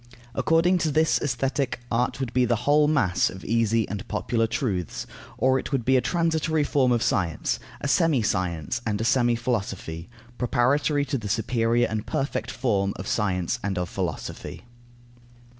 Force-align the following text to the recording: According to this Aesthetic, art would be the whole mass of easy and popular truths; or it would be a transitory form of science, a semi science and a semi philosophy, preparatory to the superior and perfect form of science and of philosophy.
According 0.33 0.79
to 0.79 0.89
this 0.89 1.21
Aesthetic, 1.21 1.79
art 1.91 2.19
would 2.19 2.33
be 2.33 2.43
the 2.43 2.55
whole 2.65 2.87
mass 2.87 3.29
of 3.29 3.45
easy 3.45 3.87
and 3.87 4.07
popular 4.07 4.47
truths; 4.47 5.05
or 5.37 5.59
it 5.59 5.71
would 5.71 5.85
be 5.85 5.95
a 5.95 6.01
transitory 6.01 6.63
form 6.63 6.91
of 6.91 7.03
science, 7.03 7.59
a 7.81 7.87
semi 7.87 8.23
science 8.23 8.81
and 8.83 8.99
a 8.99 9.03
semi 9.05 9.35
philosophy, 9.35 10.09
preparatory 10.39 11.05
to 11.05 11.19
the 11.19 11.29
superior 11.29 11.85
and 11.87 12.07
perfect 12.07 12.49
form 12.49 12.93
of 12.95 13.05
science 13.07 13.59
and 13.63 13.77
of 13.77 13.89
philosophy. 13.89 14.63